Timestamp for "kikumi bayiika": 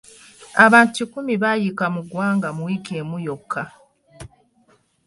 0.97-1.85